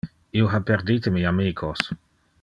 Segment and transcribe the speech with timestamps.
[0.39, 1.85] Io ha perdite mi amicos.